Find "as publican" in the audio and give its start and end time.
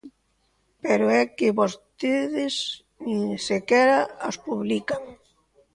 4.29-5.01